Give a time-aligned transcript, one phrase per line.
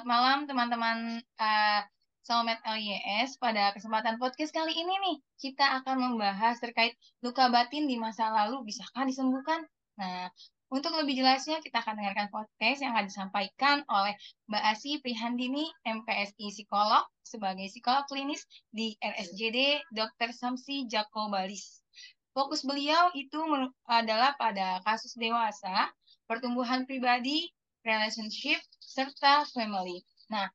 [0.00, 0.98] selamat malam teman-teman
[1.44, 1.80] uh,
[2.24, 3.36] Soulmate LYS.
[3.36, 8.64] Pada kesempatan podcast kali ini nih, kita akan membahas terkait luka batin di masa lalu,
[8.64, 9.60] bisakah disembuhkan?
[10.00, 10.32] Nah,
[10.72, 14.16] untuk lebih jelasnya, kita akan dengarkan podcast yang akan disampaikan oleh
[14.48, 18.40] Mbak Asi Prihandini, MPSI Psikolog, sebagai psikolog klinis
[18.72, 20.32] di RSJD Dr.
[20.32, 21.84] Samsi Jakobalis.
[22.32, 23.36] Fokus beliau itu
[23.84, 25.92] adalah pada kasus dewasa,
[26.24, 27.52] pertumbuhan pribadi,
[27.84, 30.02] relationship, serta family.
[30.30, 30.48] Nah,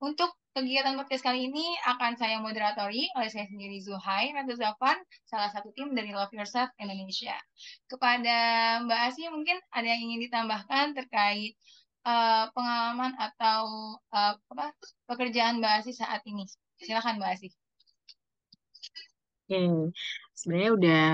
[0.00, 5.52] untuk kegiatan podcast kali ini akan saya moderatori oleh saya sendiri Zuhai Ratu Zafan, salah
[5.52, 7.36] satu tim dari Love Yourself Indonesia.
[7.86, 8.36] Kepada
[8.82, 11.54] Mbak Asi mungkin ada yang ingin ditambahkan terkait
[12.02, 14.74] uh, pengalaman atau uh, apa
[15.06, 16.48] pekerjaan Mbak Asi saat ini.
[16.80, 17.48] Silakan Mbak Asi.
[19.46, 19.92] Oke,
[20.34, 21.10] sebenarnya udah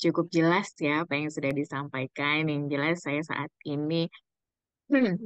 [0.00, 2.48] cukup jelas ya apa yang sudah disampaikan.
[2.48, 4.08] Yang jelas saya saat ini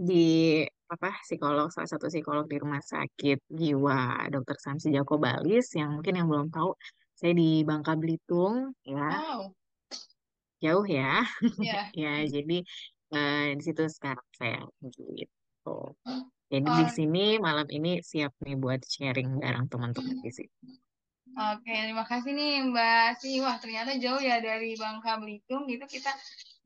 [0.08, 4.56] di apa psikolog salah satu psikolog di rumah sakit jiwa Dr.
[4.56, 6.72] Samsi Joko Balis yang mungkin yang belum tahu
[7.18, 9.52] saya di Bangka Belitung ya Wow.
[10.58, 11.22] jauh ya
[11.58, 11.90] Ya.
[12.02, 12.56] ya jadi
[13.14, 15.74] eh, di situ sekarang saya gitu
[16.48, 20.52] jadi di Oh, sini malam ini siap nih buat sharing bareng teman-teman di sini
[21.38, 23.38] Oke, terima kasih nih Mbak Si.
[23.38, 26.10] Wah, ternyata jauh ya dari Bangka Belitung gitu kita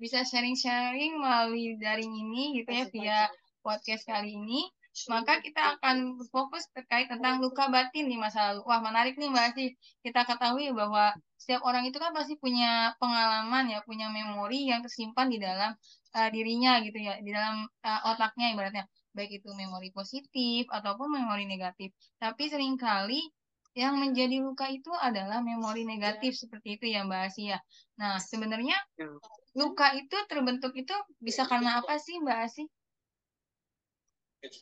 [0.01, 3.19] bisa sharing-sharing melalui daring ini gitu ya via
[3.63, 4.67] podcast kali ini.
[5.09, 8.61] Maka kita akan fokus terkait tentang luka batin di masa lalu.
[8.69, 9.67] Wah, menarik nih Mbak Si.
[10.05, 15.33] Kita ketahui bahwa setiap orang itu kan pasti punya pengalaman ya, punya memori yang tersimpan
[15.33, 15.73] di dalam
[16.13, 18.85] uh, dirinya gitu ya, di dalam uh, otaknya ibaratnya.
[19.17, 21.97] Baik itu memori positif ataupun memori negatif.
[22.21, 23.25] Tapi sering kali
[23.73, 27.59] yang menjadi luka itu adalah memori negatif seperti itu ya Mbak Asia.
[27.97, 29.09] Nah, sebenarnya Ya.
[29.59, 30.95] Luka itu terbentuk itu
[31.27, 32.63] bisa karena apa sih Mbak Asi?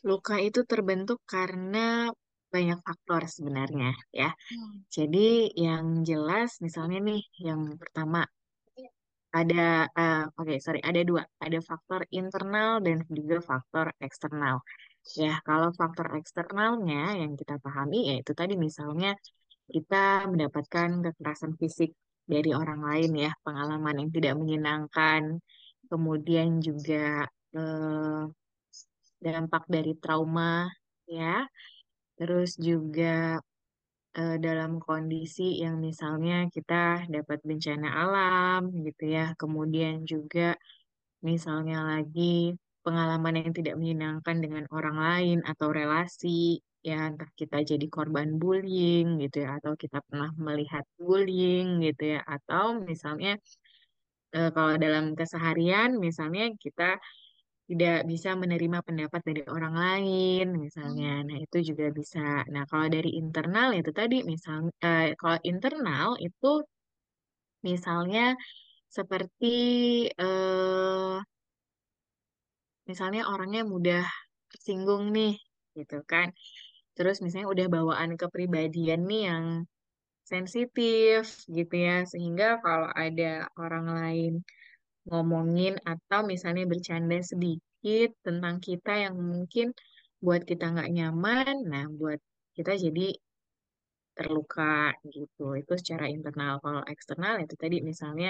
[0.09, 1.79] luka itu terbentuk karena
[2.53, 4.83] banyak faktor sebenarnya ya Hmm.
[4.95, 5.27] jadi
[5.65, 8.19] yang jelas misalnya nih yang pertama
[9.39, 14.55] ada eh, oke sorry ada dua ada faktor internal dan juga faktor eksternal
[15.23, 19.09] ya kalau faktor eksternalnya yang kita pahami yaitu tadi misalnya
[19.73, 21.91] kita mendapatkan kekerasan fisik
[22.25, 25.41] dari orang lain ya pengalaman yang tidak menyenangkan.
[25.91, 28.21] Kemudian juga eh,
[29.21, 30.67] dampak dari trauma
[31.09, 31.43] ya.
[32.17, 33.41] Terus juga
[34.17, 39.35] eh, dalam kondisi yang misalnya kita dapat bencana alam gitu ya.
[39.35, 40.55] Kemudian juga
[41.21, 47.85] misalnya lagi pengalaman yang tidak menyenangkan dengan orang lain atau relasi ya entah kita jadi
[47.95, 53.37] korban bullying gitu ya atau kita pernah melihat bullying gitu ya atau misalnya
[54.35, 56.97] eh, kalau dalam keseharian misalnya kita
[57.71, 61.23] tidak bisa menerima pendapat dari orang lain misalnya.
[61.23, 61.27] Hmm.
[61.31, 62.43] Nah, itu juga bisa.
[62.51, 66.67] Nah, kalau dari internal itu tadi misal eh, kalau internal itu
[67.63, 68.35] misalnya
[68.91, 69.55] seperti
[70.11, 71.15] eh,
[72.89, 74.03] misalnya orangnya mudah
[74.51, 75.39] tersinggung nih
[75.79, 76.27] gitu kan.
[77.01, 79.45] Terus misalnya udah bawaan kepribadian nih yang
[80.21, 84.33] sensitif gitu ya sehingga kalau ada orang lain
[85.09, 89.73] ngomongin atau misalnya bercanda sedikit tentang kita yang mungkin
[90.21, 92.21] buat kita nggak nyaman, nah buat
[92.53, 93.17] kita jadi
[94.13, 95.57] terluka gitu.
[95.57, 96.61] Itu secara internal.
[96.61, 98.29] Kalau eksternal itu tadi misalnya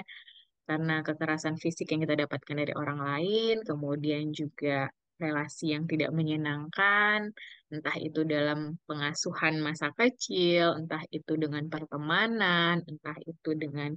[0.63, 4.87] karena kekerasan fisik yang kita dapatkan dari orang lain, kemudian juga
[5.21, 7.29] relasi yang tidak menyenangkan,
[7.69, 13.93] entah itu dalam pengasuhan masa kecil, entah itu dengan pertemanan, entah itu dengan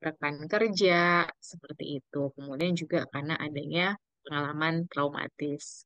[0.00, 2.32] rekan kerja, seperti itu.
[2.38, 5.84] Kemudian juga karena adanya pengalaman traumatis.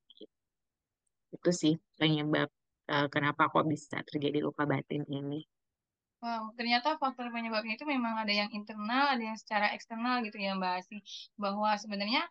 [1.35, 2.47] Itu sih penyebab
[2.93, 5.43] eh, kenapa kok bisa terjadi luka batin ini.
[6.25, 10.57] Wow, ternyata faktor penyebabnya itu memang ada yang internal, ada yang secara eksternal gitu ya
[10.57, 10.97] Mbak Asi.
[11.37, 12.25] Bahwa sebenarnya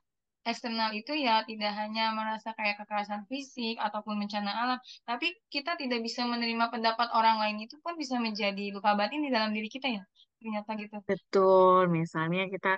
[0.44, 6.04] eksternal itu ya tidak hanya merasa kayak kekerasan fisik ataupun bencana alam, tapi kita tidak
[6.04, 9.88] bisa menerima pendapat orang lain itu pun bisa menjadi luka batin di dalam diri kita
[9.88, 10.04] ya.
[10.44, 10.96] Ternyata gitu.
[11.08, 12.76] Betul, misalnya kita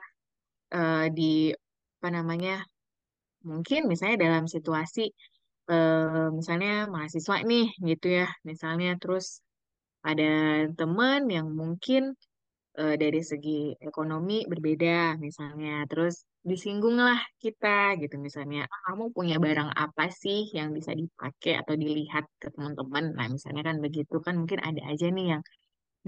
[0.74, 1.50] eh, di
[2.02, 2.62] apa namanya,
[3.42, 5.10] mungkin misalnya dalam situasi
[5.74, 9.42] eh, misalnya mahasiswa nih gitu ya, misalnya terus
[10.06, 12.14] ada teman yang mungkin
[12.82, 13.52] eh, dari segi
[13.90, 16.16] ekonomi berbeda misalnya, terus
[16.50, 22.26] disinggunglah kita gitu misalnya, "Ah, kamu punya barang apa sih yang bisa dipakai atau dilihat
[22.42, 23.06] ke teman-teman?
[23.18, 25.42] Nah, misalnya kan begitu kan mungkin ada aja nih yang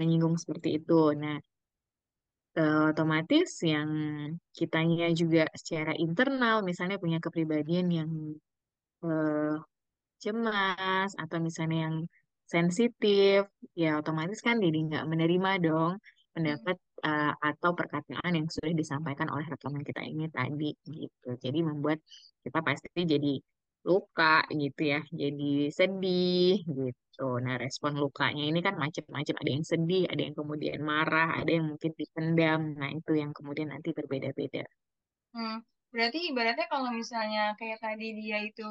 [0.00, 0.94] menyinggung seperti itu.
[1.22, 1.36] Nah,
[2.58, 3.90] eh, otomatis yang
[4.56, 8.10] kitanya juga secara internal misalnya punya kepribadian yang
[9.06, 9.54] eh,
[10.22, 11.96] cemas atau misalnya yang
[12.54, 13.40] sensitif,
[13.82, 15.92] ya otomatis kan jadi nggak menerima dong
[16.34, 21.30] pendapat uh, atau perkataan yang sudah disampaikan oleh rekaman kita ini tadi gitu.
[21.38, 21.98] Jadi membuat
[22.44, 23.34] kita pasti jadi
[23.86, 27.28] luka gitu ya, jadi sedih gitu.
[27.40, 29.34] Nah, respon lukanya ini kan macam-macam.
[29.40, 32.60] Ada yang sedih, ada yang kemudian marah, ada yang mungkin dipendam.
[32.76, 34.66] Nah, itu yang kemudian nanti berbeda-beda.
[35.32, 35.62] Hmm,
[35.94, 38.66] berarti ibaratnya kalau misalnya kayak tadi dia itu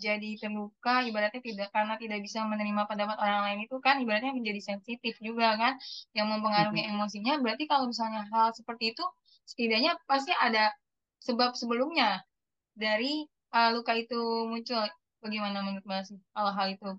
[0.00, 4.74] jadi terluka, ibaratnya tidak karena tidak bisa menerima pendapat orang lain itu kan ibaratnya menjadi
[4.74, 5.76] sensitif juga kan,
[6.16, 7.36] yang mempengaruhi emosinya.
[7.44, 9.04] Berarti kalau misalnya hal seperti itu,
[9.44, 10.72] setidaknya pasti ada
[11.20, 12.24] sebab sebelumnya
[12.72, 14.88] dari uh, luka itu muncul.
[15.20, 16.90] Bagaimana menurut Mbak sih kalau hal itu?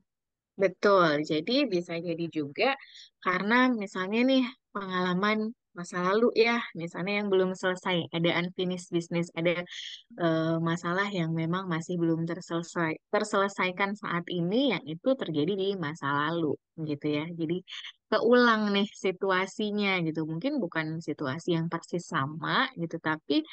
[0.53, 2.77] Betul, jadi bisa jadi juga
[3.25, 9.63] karena misalnya nih pengalaman masa lalu ya, misalnya yang belum selesai, ada unfinished business, ada
[10.23, 16.07] eh, masalah yang memang masih belum terselesai, terselesaikan saat ini, yang itu terjadi di masa
[16.11, 16.53] lalu,
[16.89, 17.23] gitu ya.
[17.39, 17.55] Jadi
[18.11, 23.43] keulang nih situasinya gitu, mungkin bukan situasi yang persis sama gitu, tapi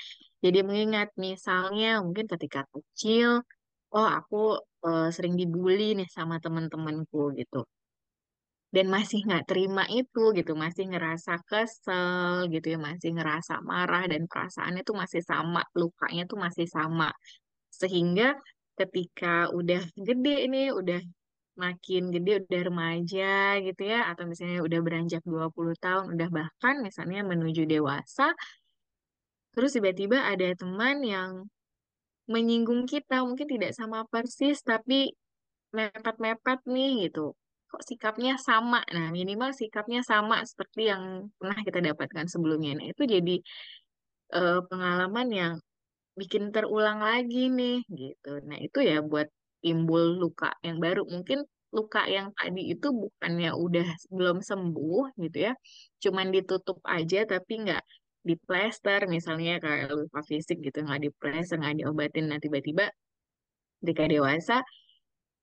[0.44, 3.42] jadi mengingat misalnya mungkin ketika kecil
[3.94, 4.36] oh aku
[4.86, 7.58] eh, sering dibully nih sama teman-temanku gitu
[8.68, 14.28] dan masih nggak terima itu gitu masih ngerasa kesel gitu ya masih ngerasa marah dan
[14.28, 17.08] perasaannya tuh masih sama lukanya tuh masih sama
[17.72, 18.36] sehingga
[18.76, 21.00] ketika udah gede ini udah
[21.58, 27.26] makin gede udah remaja gitu ya atau misalnya udah beranjak 20 tahun udah bahkan misalnya
[27.26, 28.30] menuju dewasa
[29.56, 31.30] terus tiba-tiba ada teman yang
[32.28, 35.10] menyinggung kita mungkin tidak sama persis tapi
[35.72, 37.32] mepet-mepet nih gitu.
[37.68, 38.80] Kok sikapnya sama?
[38.96, 42.72] Nah, minimal sikapnya sama seperti yang pernah kita dapatkan sebelumnya.
[42.80, 43.34] Nah, itu jadi
[44.36, 45.52] eh, pengalaman yang
[46.20, 48.30] bikin terulang lagi nih gitu.
[48.48, 49.28] Nah, itu ya buat
[49.64, 51.02] timbul luka yang baru.
[51.14, 51.44] Mungkin
[51.76, 55.52] luka yang tadi itu bukannya udah belum sembuh gitu ya.
[56.02, 57.82] Cuman ditutup aja tapi nggak
[58.28, 62.84] diplester misalnya kayak luka fisik gitu nggak diplester nggak diobatin nah tiba-tiba
[63.80, 64.56] ketika dewasa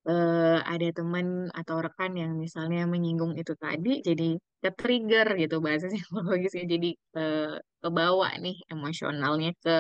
[0.10, 1.28] eh, ada teman
[1.60, 4.24] atau rekan yang misalnya menyinggung itu tadi, jadi
[4.64, 7.54] ke-trigger gitu bahasa psikologisnya, jadi eh,
[7.84, 9.76] kebawa nih emosionalnya ke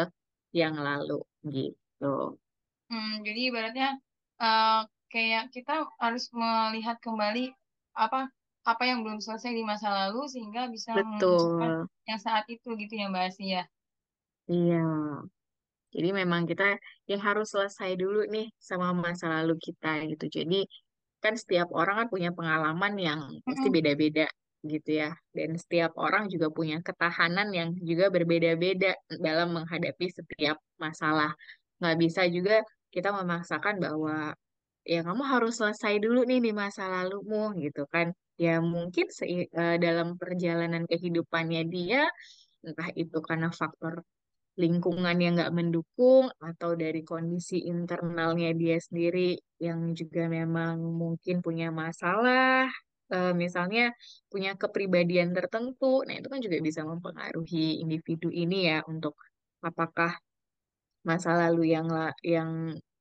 [0.60, 1.20] yang lalu
[1.56, 2.06] gitu.
[2.90, 3.90] Hmm, jadi ibaratnya
[4.42, 5.74] uh, kayak kita
[6.04, 7.50] harus melihat kembali
[7.98, 8.30] apa
[8.66, 12.94] apa yang belum selesai di masa lalu sehingga bisa memunculkan Betul, yang saat itu gitu
[12.98, 13.46] ya Mbak Asia.
[13.54, 13.64] ya.
[14.50, 14.82] iya.
[15.96, 20.26] Jadi memang kita yang harus selesai dulu nih sama masa lalu kita gitu.
[20.42, 20.66] Jadi
[21.24, 24.26] kan setiap orang kan punya pengalaman yang pasti beda-beda
[24.66, 25.14] gitu ya.
[25.34, 31.34] Dan setiap orang juga punya ketahanan yang juga berbeda-beda dalam menghadapi setiap masalah.
[31.82, 32.56] Nggak bisa juga
[32.90, 34.34] kita memaksakan bahwa
[34.86, 38.14] ya kamu harus selesai dulu nih di masa lalumu gitu kan.
[38.36, 42.10] Ya mungkin eh, dalam perjalanan kehidupannya dia,
[42.66, 44.02] entah itu karena faktor
[44.56, 51.68] lingkungan yang nggak mendukung atau dari kondisi internalnya dia sendiri yang juga memang mungkin punya
[51.76, 52.68] masalah,
[53.12, 53.92] eh, misalnya
[54.32, 59.14] punya kepribadian tertentu, nah itu kan juga bisa mempengaruhi individu ini ya untuk
[59.60, 60.16] apakah
[61.06, 61.88] masa lalu yang
[62.26, 62.52] yang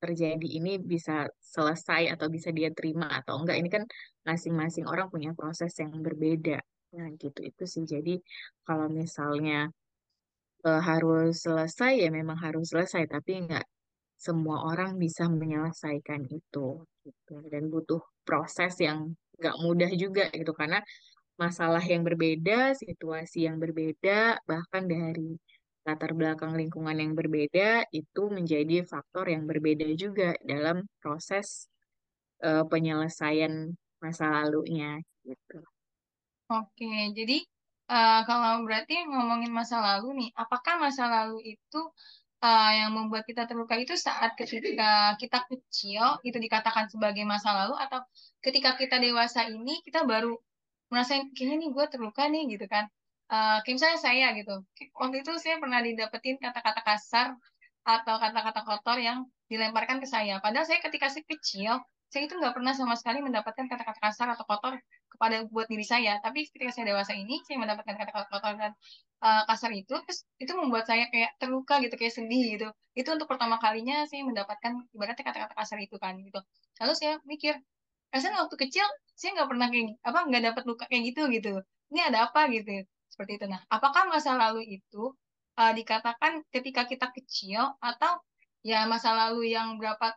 [0.04, 3.56] terjadi ini bisa selesai atau bisa dia terima atau enggak.
[3.56, 3.84] Ini kan
[4.28, 6.60] masing-masing orang punya proses yang berbeda.
[7.00, 7.84] Nah, gitu itu sih.
[7.88, 8.20] Jadi
[8.68, 9.72] kalau misalnya
[10.68, 13.66] eh, harus selesai ya memang harus selesai tapi nggak
[14.16, 16.66] semua orang bisa menyelesaikan itu
[17.04, 17.34] gitu.
[17.52, 20.52] Dan butuh proses yang nggak mudah juga gitu.
[20.56, 20.80] Karena
[21.36, 25.34] masalah yang berbeda situasi yang berbeda bahkan dari
[25.84, 31.68] latar belakang lingkungan yang berbeda itu menjadi faktor yang berbeda juga dalam proses
[32.44, 35.60] eh, penyelesaian masa lalunya gitu.
[36.52, 37.40] Oke, jadi
[37.88, 41.80] uh, kalau berarti ngomongin masa lalu nih, apakah masa lalu itu
[42.44, 47.74] uh, yang membuat kita terluka itu saat ketika kita kecil itu dikatakan sebagai masa lalu
[47.80, 48.04] atau
[48.44, 50.36] ketika kita dewasa ini kita baru
[50.92, 52.88] merasain kayaknya nih gue terluka nih gitu kan.
[53.24, 54.54] Uh, kayak misalnya saya gitu,
[55.00, 57.28] waktu itu saya pernah didapetin kata-kata kasar
[57.80, 60.44] atau kata-kata kotor yang dilemparkan ke saya.
[60.44, 61.80] Padahal saya ketika saya kecil,
[62.14, 64.78] saya itu nggak pernah sama sekali mendapatkan kata-kata kasar atau kotor
[65.10, 66.22] kepada buat diri saya.
[66.22, 68.70] Tapi ketika saya dewasa ini, saya mendapatkan kata-kata kotor dan
[69.18, 72.68] uh, kasar itu, terus itu membuat saya kayak terluka gitu, kayak sedih gitu.
[72.94, 76.38] Itu untuk pertama kalinya saya mendapatkan ibaratnya kata-kata kasar itu kan gitu.
[76.78, 77.58] Lalu saya mikir,
[78.14, 78.86] rasanya waktu kecil
[79.18, 81.52] saya nggak pernah kayak apa nggak dapat luka kayak gitu gitu.
[81.90, 83.46] Ini ada apa gitu seperti itu.
[83.50, 85.10] Nah, apakah masa lalu itu
[85.58, 88.22] uh, dikatakan ketika kita kecil atau
[88.62, 90.14] ya masa lalu yang berapa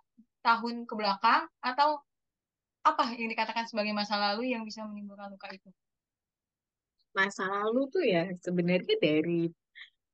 [0.48, 1.90] tahun ke belakang atau
[2.90, 5.70] apa yang dikatakan sebagai masa lalu yang bisa menimbulkan luka itu?
[7.18, 9.52] Masa lalu tuh ya sebenarnya dari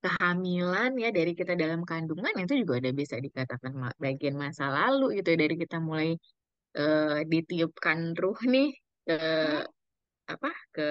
[0.03, 3.71] kehamilan ya dari kita dalam kandungan itu juga udah bisa dikatakan
[4.03, 6.09] bagian masa lalu gitu ya dari kita mulai
[6.79, 8.69] eh, ditiupkan ruh nih
[9.07, 9.63] ke Hmm?
[10.33, 10.81] apa ke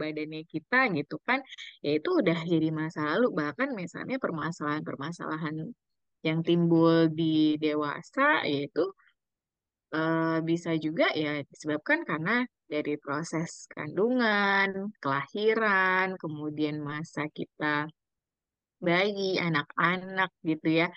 [0.00, 1.40] badannya kita gitu kan
[1.84, 5.56] ya itu udah jadi masa lalu bahkan misalnya permasalahan-permasalahan
[6.26, 8.84] yang timbul di dewasa yaitu
[9.96, 12.34] eh, bisa juga ya disebabkan karena
[12.72, 17.86] dari proses kandungan, kelahiran, kemudian masa kita
[18.80, 20.88] bayi, anak-anak gitu ya,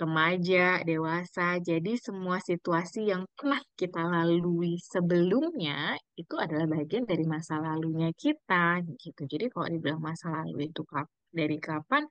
[0.00, 1.60] remaja, dewasa.
[1.60, 8.80] Jadi semua situasi yang pernah kita lalui sebelumnya itu adalah bagian dari masa lalunya kita
[9.00, 9.22] gitu.
[9.32, 10.82] Jadi kalau dibilang masa lalu itu
[11.32, 12.04] dari kapan?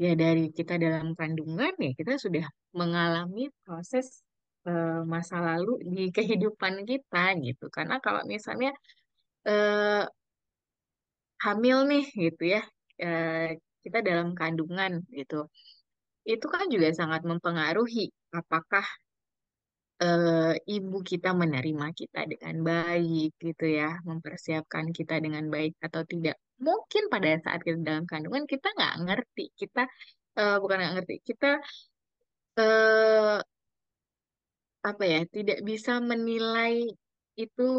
[0.00, 4.24] Ya dari kita dalam kandungan ya kita sudah mengalami proses
[4.64, 7.68] eh, masa lalu di kehidupan kita gitu.
[7.68, 8.72] Karena kalau misalnya
[9.48, 10.04] eh,
[11.44, 12.62] hamil nih gitu ya,
[13.02, 15.50] eh, kita dalam kandungan gitu
[16.22, 18.86] itu kan juga sangat mempengaruhi apakah
[20.02, 26.36] eh, ibu kita menerima kita dengan baik gitu ya, mempersiapkan kita dengan baik atau tidak.
[26.66, 29.82] Mungkin pada saat kita dalam kandungan kita nggak ngerti, kita
[30.38, 31.50] eh, bukan nggak ngerti, kita
[32.58, 33.38] eh,
[34.82, 36.82] apa ya, tidak bisa menilai
[37.38, 37.70] itu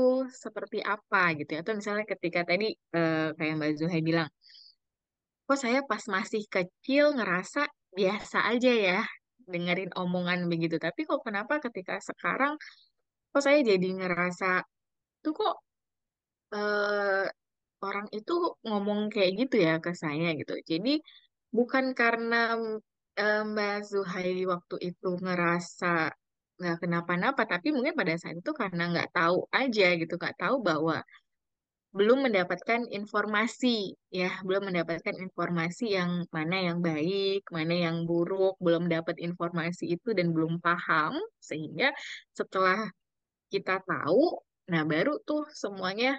[0.44, 1.60] seperti apa gitu ya.
[1.64, 4.30] Atau misalnya ketika tadi eh, kayak Mbak Zuhai bilang,
[5.46, 9.00] kok saya pas masih kecil ngerasa biasa aja ya
[9.52, 10.76] dengerin omongan begitu.
[10.86, 12.54] Tapi kok kenapa ketika sekarang
[13.32, 14.62] kok saya jadi ngerasa
[15.24, 15.56] tuh kok
[16.56, 17.26] eh,
[17.86, 18.34] orang itu
[18.68, 20.54] ngomong kayak gitu ya ke saya gitu.
[20.72, 20.90] Jadi
[21.58, 22.36] bukan karena
[23.20, 26.12] eh, Mbak Zuhairi waktu itu ngerasa
[26.60, 30.96] nggak kenapa-napa, tapi mungkin pada saat itu karena nggak tahu aja gitu, nggak tahu bahwa
[31.98, 38.90] belum mendapatkan informasi ya, belum mendapatkan informasi yang mana yang baik, mana yang buruk, belum
[38.90, 41.94] dapat informasi itu dan belum paham sehingga
[42.34, 42.90] setelah
[43.54, 46.18] kita tahu, nah baru tuh semuanya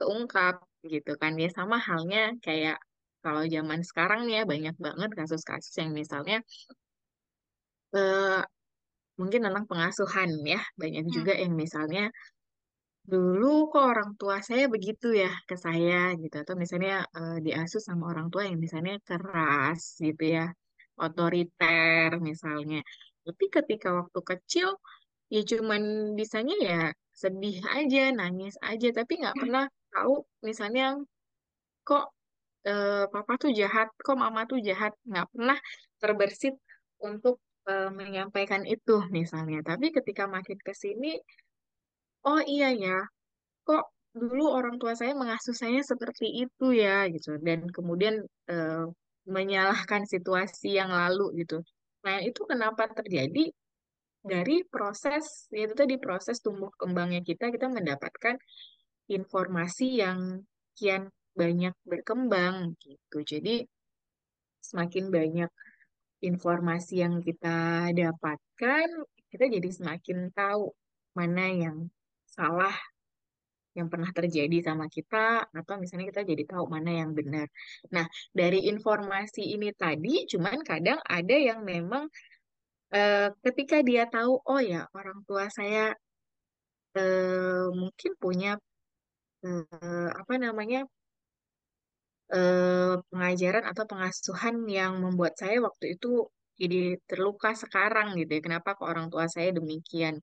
[0.00, 1.48] keungkap gitu kan ya.
[1.52, 2.78] Sama halnya kayak
[3.24, 6.40] kalau zaman sekarang nih ya banyak banget kasus-kasus yang misalnya
[7.94, 8.40] eh,
[9.20, 10.60] mungkin tentang pengasuhan ya.
[10.80, 11.16] Banyak Hmm.
[11.16, 12.10] juga yang misalnya
[13.08, 16.34] Dulu kok orang tua saya begitu ya ke saya gitu.
[16.42, 20.52] Atau misalnya eh, diasuh sama orang tua yang misalnya keras gitu ya,
[21.00, 22.84] otoriter misalnya.
[23.24, 24.68] Tapi ketika waktu kecil
[25.32, 26.80] ya cuman bisanya ya
[27.14, 30.14] sedih aja, nangis aja, tapi nggak pernah tahu
[30.48, 30.84] misalnya
[31.88, 32.04] kok
[32.68, 35.58] eh, papa tuh jahat, kok mama tuh jahat, nggak pernah
[36.00, 36.54] terbersit
[37.00, 37.40] untuk
[37.70, 39.60] eh, menyampaikan itu misalnya.
[39.64, 41.16] Tapi ketika makin ke sini,
[42.28, 42.98] oh iya ya
[43.66, 48.84] kok dulu orang tua saya mengasuh saya seperti itu ya gitu dan kemudian eh,
[49.28, 51.62] menyalahkan situasi yang lalu gitu.
[52.02, 53.52] Nah, itu kenapa terjadi
[54.20, 58.36] dari proses yaitu tadi proses tumbuh kembangnya kita kita mendapatkan
[59.08, 60.44] informasi yang
[60.76, 63.18] kian banyak berkembang gitu.
[63.24, 63.64] Jadi
[64.60, 65.50] semakin banyak
[66.20, 68.88] informasi yang kita dapatkan,
[69.32, 70.68] kita jadi semakin tahu
[71.16, 71.76] mana yang
[72.36, 72.74] salah
[73.78, 77.46] yang pernah terjadi sama kita atau misalnya kita jadi tahu mana yang benar.
[77.94, 82.04] Nah, dari informasi ini tadi cuman kadang ada yang memang
[82.94, 85.94] eh, ketika dia tahu oh ya orang tua saya
[86.98, 88.50] eh, mungkin punya
[89.46, 90.80] eh, apa namanya
[92.34, 96.26] eh, pengajaran atau pengasuhan yang membuat saya waktu itu
[96.60, 98.40] jadi terluka sekarang gitu ya.
[98.46, 100.20] Kenapa ke orang tua saya demikian?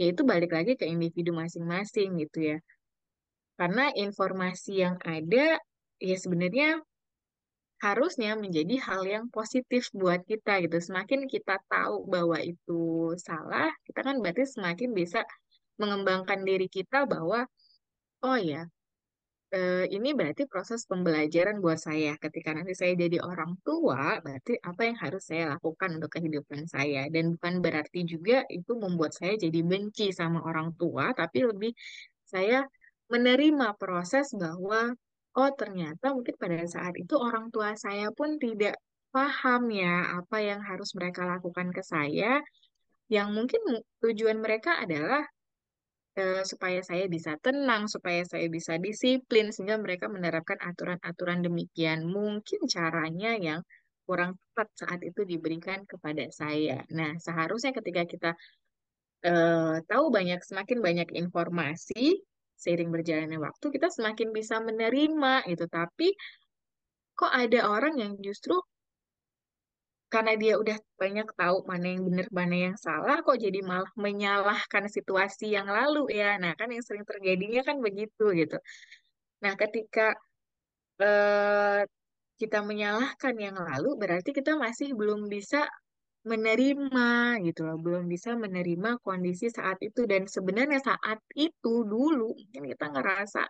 [0.00, 2.58] Ya itu balik lagi ke individu masing-masing gitu ya.
[3.60, 5.60] Karena informasi yang ada
[6.00, 6.80] ya sebenarnya
[7.84, 10.80] harusnya menjadi hal yang positif buat kita gitu.
[10.80, 15.20] Semakin kita tahu bahwa itu salah, kita kan berarti semakin bisa
[15.76, 17.44] mengembangkan diri kita bahwa
[18.24, 18.68] oh ya,
[19.50, 22.14] eh, ini berarti proses pembelajaran buat saya.
[22.18, 27.10] Ketika nanti saya jadi orang tua, berarti apa yang harus saya lakukan untuk kehidupan saya.
[27.10, 31.72] Dan bukan berarti juga itu membuat saya jadi benci sama orang tua, tapi lebih
[32.26, 32.62] saya
[33.10, 34.94] menerima proses bahwa
[35.34, 38.78] oh ternyata mungkin pada saat itu orang tua saya pun tidak
[39.10, 42.38] paham ya apa yang harus mereka lakukan ke saya,
[43.10, 45.26] yang mungkin tujuan mereka adalah
[46.18, 52.06] eh, supaya saya bisa tenang, supaya saya bisa disiplin, sehingga mereka menerapkan aturan-aturan demikian.
[52.06, 53.60] Mungkin caranya yang
[54.06, 56.82] kurang tepat saat itu diberikan kepada saya.
[56.90, 58.30] Nah, seharusnya ketika kita
[59.26, 62.18] eh, tahu banyak semakin banyak informasi
[62.60, 65.64] seiring berjalannya waktu kita semakin bisa menerima gitu.
[65.70, 66.12] Tapi
[67.16, 68.56] kok ada orang yang justru
[70.12, 74.84] karena dia udah banyak tahu mana yang benar mana yang salah kok jadi malah menyalahkan
[74.90, 76.34] situasi yang lalu ya.
[76.42, 78.58] Nah, kan yang sering terjadinya kan begitu gitu.
[79.44, 80.12] Nah, ketika
[81.02, 81.80] eh,
[82.40, 85.68] kita menyalahkan yang lalu berarti kita masih belum bisa
[86.26, 92.64] menerima gitu loh, belum bisa menerima kondisi saat itu dan sebenarnya saat itu dulu mungkin
[92.72, 93.42] kita ngerasa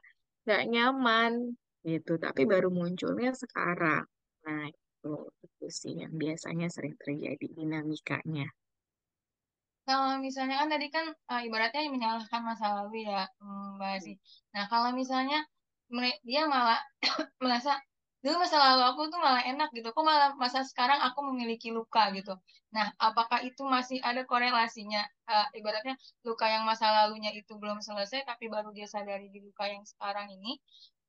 [0.47, 1.33] nggak nyaman
[1.83, 4.05] gitu, tapi baru munculnya sekarang.
[4.47, 4.65] Nah,
[5.01, 8.45] itu, itu sih yang biasanya sering terjadi dinamikanya.
[9.89, 14.17] Kalau misalnya kan tadi kan eh, ibaratnya menyalahkan masa lalu ya hmm, Mbak Asih.
[14.53, 15.41] Nah kalau misalnya
[16.23, 16.79] dia malah
[17.43, 17.81] merasa
[18.21, 22.13] dulu masa lalu aku tuh malah enak gitu, kok malah masa sekarang aku memiliki luka
[22.13, 22.37] gitu.
[22.77, 25.01] Nah apakah itu masih ada korelasinya?
[25.27, 25.97] Eh, ibaratnya
[26.29, 30.29] luka yang masa lalunya itu belum selesai, tapi baru dia sadari di luka yang sekarang
[30.29, 30.61] ini,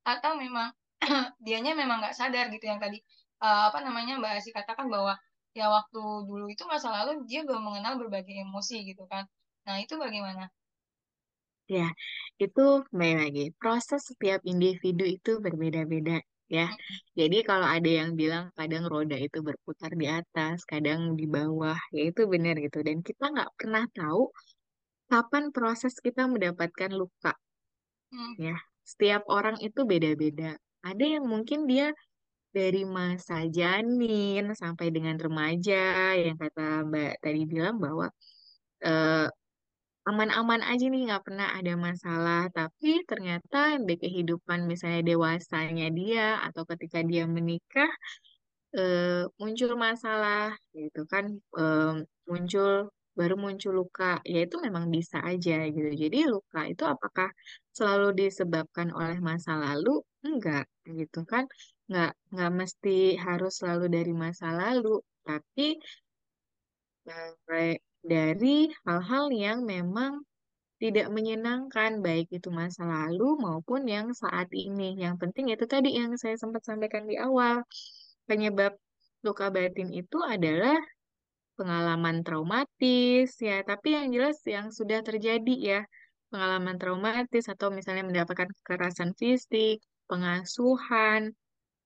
[0.08, 0.72] atau memang
[1.46, 3.04] dianya memang nggak sadar gitu yang tadi
[3.46, 5.14] eh, apa namanya Mbak Asih katakan bahwa
[5.58, 9.24] ya waktu dulu itu masa lalu dia belum mengenal berbagai emosi gitu kan.
[9.68, 10.48] Nah, itu bagaimana?
[11.72, 11.88] Ya,
[12.44, 13.44] itu kembali lagi.
[13.62, 16.20] Proses setiap individu itu berbeda-beda
[16.52, 16.68] ya.
[17.16, 22.02] Jadi kalau ada yang bilang kadang roda itu berputar di atas, kadang di bawah, ya
[22.12, 22.84] itu benar gitu.
[22.84, 24.32] Dan kita nggak pernah tahu
[25.12, 27.32] kapan proses kita mendapatkan luka
[28.12, 28.56] mm, ya.
[28.84, 30.60] Setiap orang itu beda-beda.
[30.84, 31.96] Ada yang mungkin dia
[32.58, 35.76] dari masa janin sampai dengan remaja,
[36.24, 38.08] yang kata Mbak tadi bilang bahwa
[38.86, 39.28] eh,
[40.10, 42.42] aman-aman aja nih nggak pernah ada masalah.
[42.58, 47.92] Tapi ternyata di kehidupan misalnya dewasanya dia atau ketika dia menikah
[48.78, 51.26] eh, muncul masalah gitu kan
[51.60, 51.94] eh,
[52.30, 52.72] muncul
[53.20, 55.90] baru muncul luka ya itu memang bisa aja gitu.
[56.04, 57.30] Jadi luka itu apakah
[57.78, 60.66] selalu disebabkan oleh masa lalu enggak
[61.00, 61.44] gitu kan
[61.90, 62.90] nggak nggak mesti
[63.26, 65.66] harus selalu dari masa lalu tapi
[67.10, 68.56] eh, dari
[68.86, 70.26] hal-hal yang memang
[70.82, 74.98] tidak menyenangkan, baik itu masa lalu maupun yang saat ini.
[74.98, 77.62] Yang penting itu tadi yang saya sempat sampaikan di awal.
[78.26, 78.74] Penyebab
[79.22, 80.74] luka batin itu adalah
[81.54, 83.62] pengalaman traumatis, ya.
[83.62, 85.80] Tapi yang jelas yang sudah terjadi ya,
[86.34, 91.32] pengalaman traumatis atau misalnya mendapatkan kekerasan fisik, pengasuhan,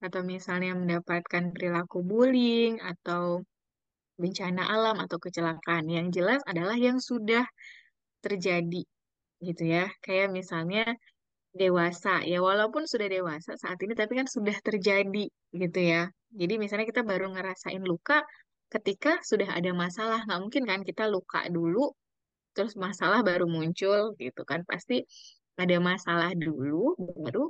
[0.01, 3.45] atau misalnya mendapatkan perilaku bullying, atau
[4.17, 5.85] bencana alam atau kecelakaan.
[5.91, 7.45] Yang jelas adalah yang sudah
[8.23, 8.83] terjadi
[9.43, 9.85] gitu ya.
[10.01, 10.83] Kayak misalnya
[11.55, 16.11] dewasa ya walaupun sudah dewasa saat ini tapi kan sudah terjadi gitu ya.
[16.35, 18.23] Jadi misalnya kita baru ngerasain luka
[18.71, 20.19] ketika sudah ada masalah.
[20.27, 21.91] Nggak mungkin kan kita luka dulu
[22.55, 24.63] terus masalah baru muncul gitu kan.
[24.67, 25.03] Pasti
[25.55, 27.47] ada masalah dulu baru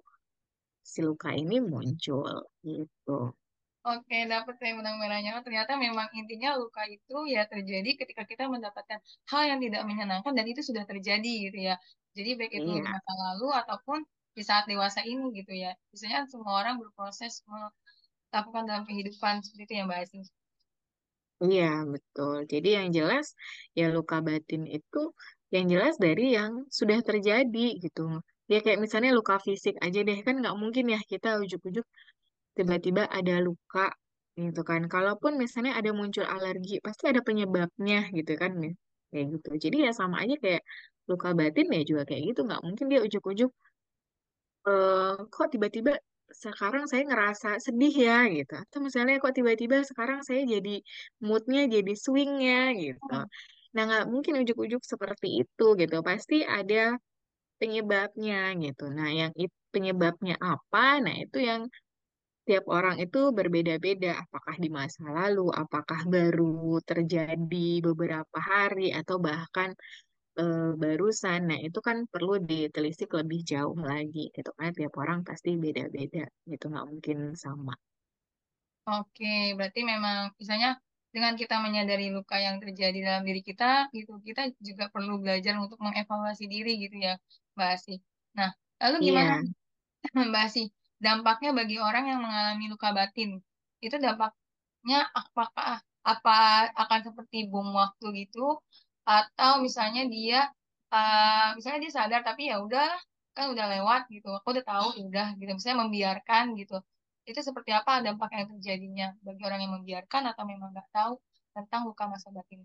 [0.91, 2.27] si luka ini muncul
[2.67, 3.11] gitu.
[3.91, 5.29] Oke, dapat saya benang merahnya.
[5.37, 8.99] Oh, ternyata memang intinya luka itu ya terjadi ketika kita mendapatkan
[9.31, 11.73] hal yang tidak menyenangkan dan itu sudah terjadi gitu ya.
[12.17, 13.99] Jadi baik itu Iya, masa lalu ataupun
[14.37, 15.69] di saat dewasa ini gitu ya.
[15.93, 17.33] Biasanya semua orang berproses
[18.31, 20.25] melakukan dalam kehidupan seperti itu ya Mbak Asih.
[21.45, 22.35] iya betul.
[22.51, 23.25] Jadi yang jelas
[23.79, 24.97] ya luka batin itu
[25.53, 28.01] yang jelas dari yang sudah terjadi gitu.
[28.51, 31.85] Ya kayak misalnya luka fisik aja deh kan nggak mungkin ya kita ujuk-ujuk
[32.57, 33.85] tiba-tiba ada luka
[34.39, 34.81] gitu kan.
[34.93, 38.51] Kalaupun misalnya ada muncul alergi, pasti ada penyebabnya gitu kan.
[38.61, 38.75] Mis.
[39.11, 39.49] Kayak gitu.
[39.63, 40.63] Jadi ya sama aja kayak
[41.09, 42.41] luka batin ya juga kayak gitu.
[42.47, 43.51] Nggak mungkin dia ujuk-ujuk,
[44.67, 45.93] eh, kok tiba-tiba
[46.43, 48.53] sekarang saya ngerasa sedih ya gitu.
[48.63, 50.81] Atau misalnya kok tiba-tiba sekarang saya jadi
[51.21, 53.13] moodnya jadi swingnya gitu.
[53.13, 53.27] Hmm.
[53.75, 55.97] Nah nggak mungkin ujuk-ujuk seperti itu gitu.
[56.05, 56.97] Pasti ada
[57.59, 58.83] penyebabnya gitu.
[58.97, 60.79] Nah yang it- penyebabnya apa?
[61.05, 61.63] Nah itu yang
[62.47, 69.69] Tiap orang itu berbeda-beda, apakah di masa lalu, apakah baru terjadi beberapa hari, atau bahkan
[70.41, 71.41] eh, barusan.
[71.49, 74.71] Nah, itu kan perlu ditelisik lebih jauh lagi, gitu kan.
[74.77, 77.73] Tiap orang pasti beda-beda, gitu nggak mungkin sama.
[78.85, 80.77] Oke, berarti memang misalnya
[81.09, 85.79] dengan kita menyadari luka yang terjadi dalam diri kita, gitu, kita juga perlu belajar untuk
[85.81, 87.17] mengevaluasi diri gitu ya,
[87.55, 87.97] Mbak Asih.
[88.37, 88.49] Nah,
[88.81, 89.51] lalu gimana Iya, nih,
[90.31, 90.67] Mbak Asih,
[91.03, 93.29] dampaknya bagi orang yang mengalami luka batin?
[93.85, 96.35] Itu dampaknya apakah apa
[96.81, 98.59] akan seperti bom waktu gitu,
[99.07, 100.39] atau misalnya dia,
[100.93, 102.87] uh, misalnya dia sadar tapi ya udah
[103.35, 106.75] kan udah lewat gitu, aku udah tahu ya udah gitu, misalnya membiarkan gitu
[107.29, 111.13] itu seperti apa dampak yang terjadinya bagi orang yang membiarkan atau memang nggak tahu
[111.57, 112.61] tentang luka masa batin.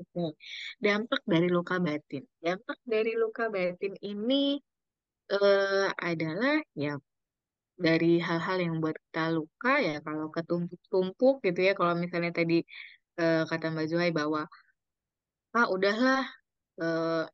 [0.00, 0.36] Oke.
[0.84, 2.22] Dampak dari luka batin.
[2.44, 4.56] Dampak dari luka batin ini
[5.32, 6.96] eh, adalah ya
[7.76, 12.62] dari hal-hal yang buat kita luka ya kalau ketumpuk-tumpuk gitu ya kalau misalnya tadi
[13.20, 14.46] eh, kata Mbak Zuhai bahwa
[15.56, 16.22] ah udahlah
[16.80, 17.24] eh,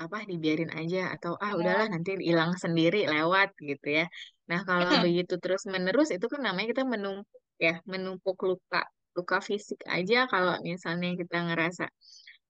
[0.00, 1.92] apa dibiarin aja atau ah udahlah Ya.
[1.92, 4.04] nanti hilang sendiri lewat gitu ya.
[4.48, 8.80] Nah, kalau begitu terus menerus itu kan namanya kita menumpuk ya, menumpuk luka.
[9.16, 11.84] Luka fisik aja kalau misalnya kita ngerasa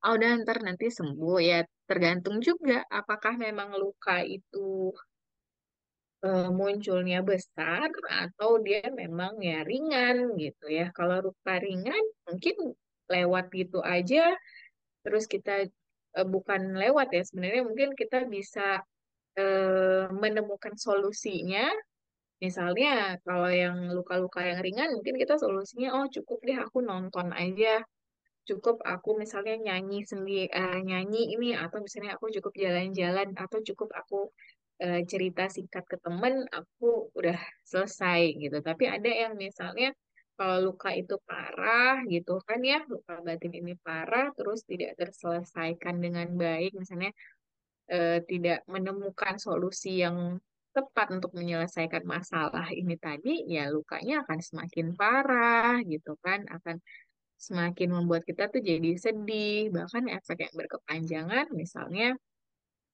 [0.04, 4.92] oh udah ntar nanti sembuh ya tergantung juga apakah memang luka itu
[6.24, 10.92] eh, munculnya besar atau dia memang ya ringan gitu ya.
[10.96, 12.54] Kalau luka ringan mungkin
[13.10, 14.36] lewat gitu aja
[15.04, 15.66] terus kita
[16.18, 18.84] eh, bukan lewat ya sebenarnya mungkin kita bisa
[19.40, 21.68] eh, menemukan solusinya.
[22.40, 27.84] Misalnya kalau yang luka-luka yang ringan mungkin kita solusinya oh cukup deh aku nonton aja.
[28.48, 30.48] Cukup aku misalnya nyanyi sendiri
[30.88, 34.32] nyanyi ini atau misalnya aku cukup jalan-jalan atau cukup aku
[34.80, 37.36] eh, cerita singkat ke temen aku udah
[37.68, 38.58] selesai gitu.
[38.64, 39.92] Tapi ada yang misalnya
[40.40, 46.32] kalau luka itu parah gitu kan ya, luka batin ini parah terus tidak terselesaikan dengan
[46.32, 47.12] baik misalnya
[47.92, 50.40] eh, tidak menemukan solusi yang
[50.76, 56.76] tepat untuk menyelesaikan masalah ini tadi, ya lukanya akan semakin parah gitu kan, akan
[57.46, 62.14] semakin membuat kita tuh jadi sedih, bahkan efek yang berkepanjangan, misalnya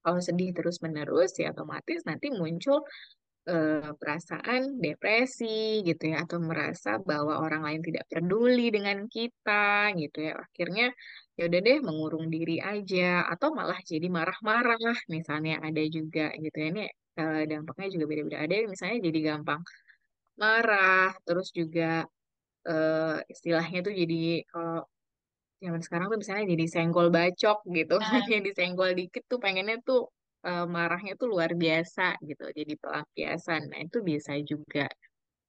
[0.05, 2.79] kalau sedih terus-menerus, ya otomatis nanti muncul
[3.51, 10.19] eh, perasaan depresi gitu ya, atau merasa bahwa orang lain tidak peduli dengan kita gitu
[10.31, 10.33] ya.
[10.45, 10.87] Akhirnya
[11.39, 16.69] ya udah deh mengurung diri aja, atau malah jadi marah-marah, misalnya ada juga gitu ya.
[16.75, 16.85] Ini
[17.21, 18.39] eh, dampaknya juga beda-beda.
[18.45, 19.61] Ada yang misalnya jadi gampang
[20.43, 22.05] marah, terus juga
[22.69, 24.79] eh, istilahnya tuh jadi kalau
[25.63, 30.01] zaman sekarang tuh misalnya jadi senggol bacok gitu Nah, yang disenggol dikit tuh pengennya tuh
[30.47, 33.61] eh, marahnya tuh luar biasa gitu jadi pelampiasan.
[33.73, 34.87] Nah itu bisa juga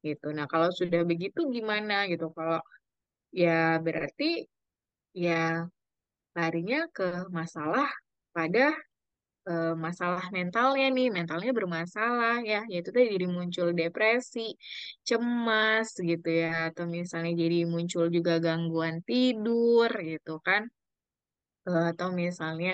[0.05, 0.27] gitu.
[0.37, 2.31] Nah kalau sudah begitu gimana gitu?
[2.37, 2.59] Kalau
[3.33, 4.47] ya berarti
[5.13, 5.67] ya
[6.37, 7.89] larinya ke masalah
[8.35, 8.73] pada
[9.49, 14.39] eh, masalah mentalnya nih mentalnya bermasalah ya yaitu tadi jadi muncul depresi
[15.07, 20.63] cemas gitu ya atau misalnya jadi muncul juga gangguan tidur gitu kan
[21.69, 22.71] Eh, atau misalnya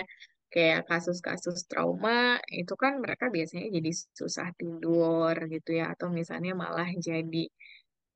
[0.52, 6.88] kayak kasus-kasus trauma itu kan mereka biasanya jadi susah tidur gitu ya atau misalnya malah
[7.08, 7.42] jadi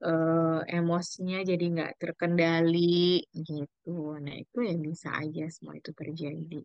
[0.09, 3.91] eh, emosinya jadi nggak terkendali gitu.
[4.25, 6.61] Nah itu ya bisa aja semua itu terjadi.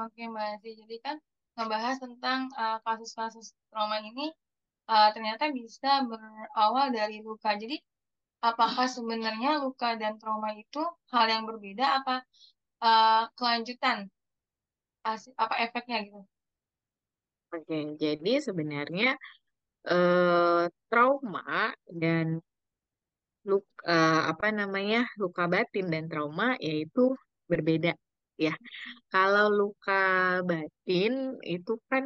[0.00, 0.74] Oke Mbak Aziz.
[0.82, 1.16] Jadi kan
[1.56, 4.26] ngebahas tentang uh, kasus-kasus trauma ini
[4.92, 7.50] uh, ternyata bisa berawal dari luka.
[7.62, 7.76] Jadi
[8.42, 12.16] apakah sebenarnya luka dan trauma itu hal yang berbeda apa
[12.84, 14.08] uh, kelanjutan
[15.04, 16.22] as- apa efeknya gitu?
[17.52, 19.10] Oke, jadi sebenarnya
[19.88, 22.40] eh, trauma dan
[23.50, 23.98] luka
[24.32, 27.14] apa namanya luka batin dan trauma yaitu
[27.50, 27.92] berbeda
[28.36, 28.54] ya.
[29.12, 29.92] Kalau luka
[30.48, 31.12] batin
[31.54, 32.04] itu kan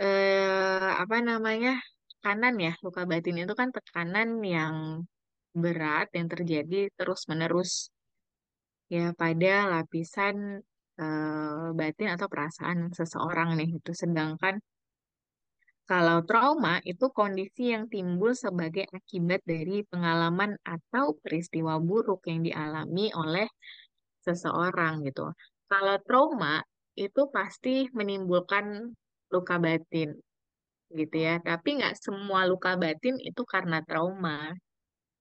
[0.00, 1.70] eh, apa namanya
[2.10, 4.76] tekanan ya luka batin itu kan tekanan yang
[5.62, 7.94] berat yang terjadi terus-menerus
[8.94, 10.36] ya pada lapisan
[11.00, 14.58] eh, batin atau perasaan seseorang nih itu sedangkan
[15.84, 23.12] kalau trauma itu kondisi yang timbul sebagai akibat dari pengalaman atau peristiwa buruk yang dialami
[23.12, 23.44] oleh
[24.26, 25.30] seseorang gitu.
[25.70, 26.64] Kalau trauma
[26.96, 28.94] itu pasti menimbulkan
[29.32, 30.08] luka batin
[30.98, 31.34] gitu ya.
[31.42, 34.54] Tapi nggak semua luka batin itu karena trauma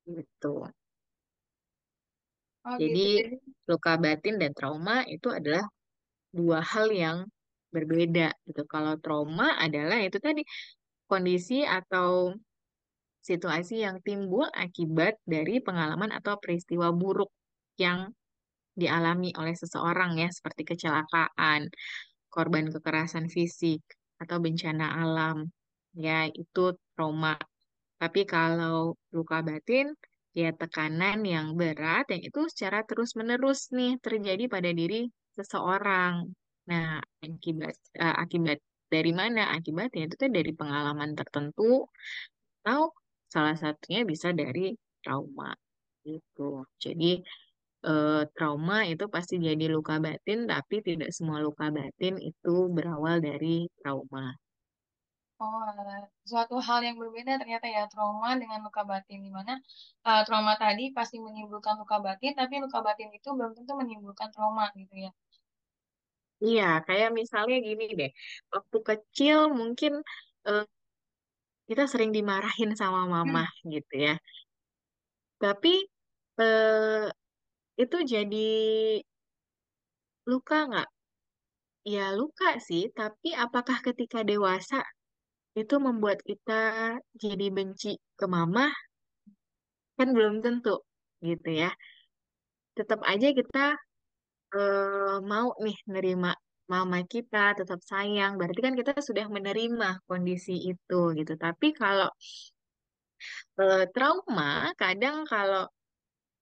[0.07, 0.67] gitu.
[2.63, 3.35] Oh Jadi gitu.
[3.35, 5.65] Jadi luka batin dan trauma itu adalah
[6.33, 7.17] dua hal yang
[7.73, 8.63] berbeda gitu.
[8.69, 10.41] Kalau trauma adalah itu tadi
[11.09, 12.33] kondisi atau
[13.23, 17.31] situasi yang timbul akibat dari pengalaman atau peristiwa buruk
[17.79, 18.11] yang
[18.73, 21.69] dialami oleh seseorang ya, seperti kecelakaan,
[22.33, 23.81] korban kekerasan fisik,
[24.21, 25.37] atau bencana alam.
[25.93, 27.37] Ya, itu trauma.
[28.01, 29.93] Tapi kalau luka batin,
[30.33, 35.05] ya tekanan yang berat yang itu secara terus-menerus nih terjadi pada diri
[35.37, 36.25] seseorang.
[36.69, 38.57] Nah, akibat eh, akibat
[38.89, 39.53] dari mana?
[39.53, 41.85] Akibatnya itu tuh dari pengalaman tertentu
[42.65, 42.93] atau
[43.29, 45.53] salah satunya bisa dari trauma
[46.05, 46.65] gitu.
[46.79, 47.21] Jadi
[47.89, 53.67] eh, trauma itu pasti jadi luka batin, tapi tidak semua luka batin itu berawal dari
[53.79, 54.23] trauma.
[55.43, 56.01] Oh, alah.
[56.29, 59.53] suatu hal yang berbeda ternyata ya trauma dengan luka batin di mana
[60.09, 64.65] eh, trauma tadi pasti menimbulkan luka batin, tapi luka batin itu belum tentu menimbulkan trauma
[64.79, 65.11] gitu ya.
[66.45, 68.09] Iya, kayak misalnya gini deh,
[68.53, 69.91] waktu kecil mungkin
[70.47, 70.63] eh,
[71.69, 73.53] kita sering dimarahin sama mama Hmm.
[73.73, 74.13] gitu ya.
[75.41, 75.73] Tapi
[76.41, 77.07] eh,
[77.81, 78.49] itu jadi
[80.29, 80.89] luka nggak?
[81.83, 84.79] Ya luka sih, tapi apakah ketika dewasa
[85.59, 86.53] itu membuat kita
[87.23, 88.71] jadi benci ke mama?
[89.97, 90.79] Kan belum tentu
[91.27, 91.69] gitu ya.
[92.77, 93.75] Tetap aja kita
[94.55, 96.31] eh, mau nih nerima
[96.71, 98.31] mama kita, tetap sayang.
[98.39, 101.33] Berarti kan kita sudah menerima kondisi itu gitu.
[101.35, 102.09] Tapi kalau
[103.59, 105.67] eh, trauma, kadang kalau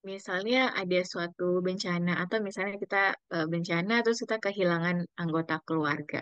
[0.02, 3.02] misalnya ada suatu bencana atau misalnya kita
[3.34, 6.20] eh, bencana terus kita kehilangan anggota keluarga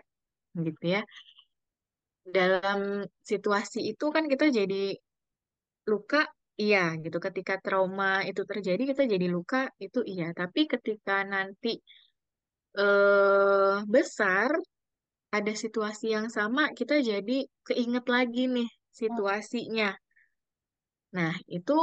[0.67, 1.03] gitu ya.
[2.37, 4.95] Dalam situasi itu kan kita jadi
[5.91, 6.29] luka,
[6.61, 7.17] iya gitu.
[7.27, 10.31] Ketika trauma itu terjadi kita jadi luka itu iya.
[10.37, 11.81] Tapi ketika nanti
[12.79, 14.51] eh besar
[15.37, 18.69] ada situasi yang sama, kita jadi keinget lagi nih
[19.01, 19.91] situasinya.
[21.17, 21.77] Nah, itu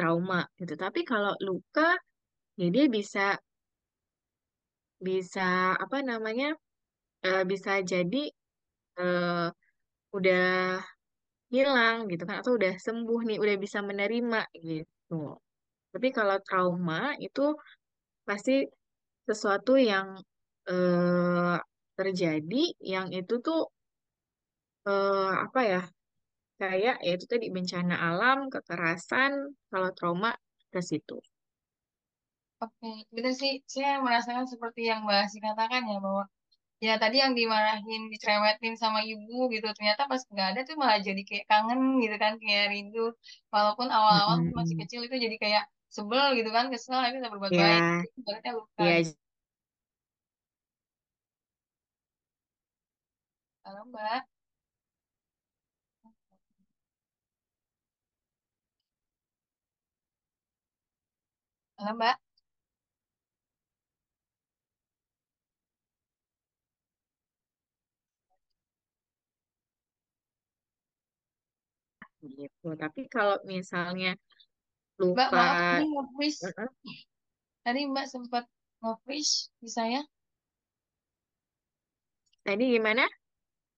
[0.00, 0.74] trauma gitu.
[0.80, 2.00] Tapi kalau luka,
[2.60, 3.36] ya dia bisa
[5.06, 6.56] bisa apa namanya?
[7.26, 8.32] eh, bisa jadi
[9.00, 9.46] eh,
[10.16, 10.44] udah
[11.54, 15.14] hilang gitu kan atau udah sembuh nih, udah bisa menerima gitu.
[15.92, 17.42] Tapi kalau trauma itu
[18.28, 18.52] pasti
[19.28, 20.08] sesuatu yang
[20.70, 21.56] eh,
[21.98, 23.60] terjadi yang itu tuh
[24.86, 25.80] eh, apa ya?
[26.60, 29.32] Kayak ya itu tadi bencana alam, kekerasan,
[29.70, 30.30] kalau trauma
[30.72, 31.16] ke situ.
[32.64, 33.52] Oke, gitu sih.
[33.74, 36.22] Saya merasakan seperti yang Mbak Asih katakan ya bahwa
[36.86, 41.22] ya tadi yang dimarahin, dicerewetin sama ibu gitu, ternyata pas nggak ada tuh malah jadi
[41.28, 43.00] kayak kangen gitu kan, kayak rindu.
[43.54, 44.80] Walaupun awal-awal masih Mm-mm.
[44.82, 45.64] kecil itu jadi kayak
[45.96, 47.82] sebel gitu kan, kesel, tapi bisa berbuat baik.
[47.88, 49.12] Ya, Itu Ibaratnya luka ya, gitu.
[53.64, 54.22] Halo Mbak,
[61.80, 62.16] halo Mbak,
[72.20, 72.68] gitu.
[72.76, 74.12] Tapi kalau misalnya
[75.00, 76.40] Mbak luka, maaf tadi nge-freeze,
[77.64, 78.44] tadi Mbak sempat
[78.84, 80.00] nge-freeze di saya.
[82.44, 83.08] tadi gimana?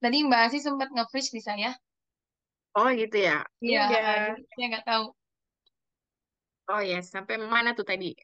[0.02, 1.70] Tadi Mbak Asih sempat nge-freeze di saya.
[2.74, 3.46] Oh gitu ya.
[3.62, 5.04] Iya, udah, eh, jadi saya nggak tahu.
[6.72, 8.16] Oh ya, sampai mana tuh tadi?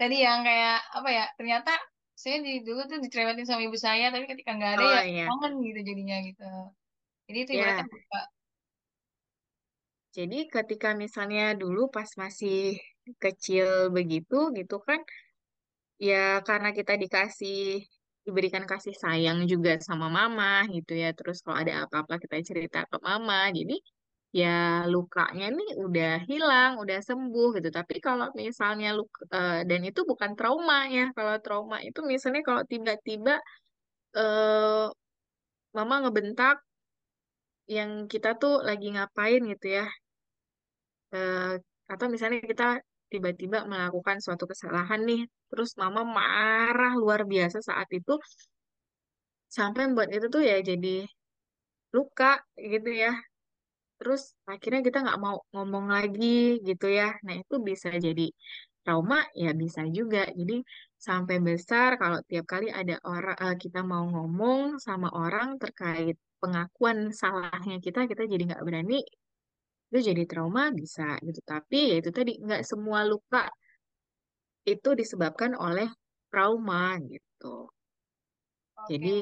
[0.00, 1.24] Tadi yang kayak apa ya?
[1.36, 1.72] Ternyata
[2.16, 5.24] saya di dulu tuh dicerewetin sama ibu saya, tapi ketika nggak ada ya Oh ya,
[5.28, 6.48] kangen gitu jadinya gitu.
[7.28, 8.20] Jadi itu ibaratnya buka.
[10.10, 12.74] Jadi ketika misalnya dulu pas masih
[13.22, 15.00] kecil begitu, gitu kan,
[16.02, 17.78] ya karena kita dikasih,
[18.26, 21.14] diberikan kasih sayang juga sama mama gitu ya.
[21.14, 23.78] Terus kalau ada apa-apa kita cerita ke mama, jadi
[24.38, 24.46] ya
[24.92, 27.68] lukanya nih udah hilang, udah sembuh gitu.
[27.78, 31.02] Tapi kalau misalnya luka, eh, dan itu bukan trauma ya.
[31.16, 33.32] Kalau trauma itu misalnya kalau tiba-tiba
[34.18, 34.84] eh,
[35.76, 36.56] mama ngebentak
[37.76, 39.84] yang kita tuh lagi ngapain gitu ya.
[41.14, 41.50] Eh,
[41.92, 42.64] atau misalnya kita
[43.12, 48.12] tiba-tiba melakukan suatu kesalahan nih, terus mama marah luar biasa saat itu,
[49.56, 50.94] sampai membuat itu tuh ya jadi
[51.94, 52.30] luka
[52.72, 53.10] gitu ya.
[54.00, 57.08] Terus akhirnya kita nggak mau ngomong lagi gitu ya.
[57.26, 58.26] Nah itu bisa jadi
[58.84, 60.24] trauma ya bisa juga.
[60.38, 60.54] Jadi
[61.06, 66.98] sampai besar kalau tiap kali ada orang eh, kita mau ngomong sama orang terkait pengakuan
[67.20, 68.98] salahnya kita, kita jadi nggak berani.
[69.90, 71.40] Itu jadi trauma bisa gitu.
[71.52, 73.42] Tapi ya itu tadi nggak semua luka
[74.72, 75.88] itu disebabkan oleh
[76.30, 77.68] trauma gitu.
[78.78, 79.14] Oke, Jadi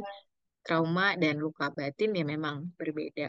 [0.66, 3.28] trauma dan luka batin ya memang berbeda.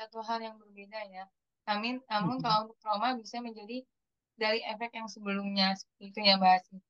[0.00, 1.24] Satu hal yang berbeda ya.
[1.68, 2.44] Namun, namun Mm-mm.
[2.44, 3.84] kalau untuk trauma bisa menjadi
[4.40, 6.80] dari efek yang sebelumnya seperti itu ya Mbak Asih.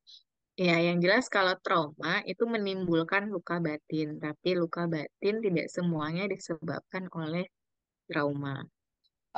[0.61, 7.11] Ya, yang jelas kalau trauma itu menimbulkan luka batin, tapi luka batin tidak semuanya disebabkan
[7.11, 7.51] oleh
[8.07, 8.63] trauma.